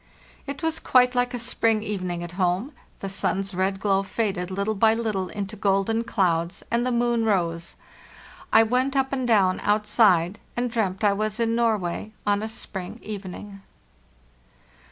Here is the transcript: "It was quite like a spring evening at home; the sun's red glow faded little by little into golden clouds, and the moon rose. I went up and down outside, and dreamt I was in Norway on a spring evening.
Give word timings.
"It 0.47 0.63
was 0.63 0.79
quite 0.79 1.13
like 1.13 1.31
a 1.31 1.37
spring 1.37 1.83
evening 1.83 2.23
at 2.23 2.31
home; 2.31 2.71
the 3.01 3.07
sun's 3.07 3.53
red 3.53 3.79
glow 3.79 4.01
faded 4.01 4.49
little 4.49 4.73
by 4.73 4.95
little 4.95 5.27
into 5.29 5.55
golden 5.55 6.03
clouds, 6.05 6.63
and 6.71 6.83
the 6.83 6.91
moon 6.91 7.23
rose. 7.23 7.75
I 8.51 8.63
went 8.63 8.95
up 8.95 9.13
and 9.13 9.27
down 9.27 9.59
outside, 9.59 10.39
and 10.57 10.71
dreamt 10.71 11.03
I 11.03 11.13
was 11.13 11.39
in 11.39 11.53
Norway 11.53 12.13
on 12.25 12.41
a 12.41 12.47
spring 12.47 12.99
evening. 13.03 13.61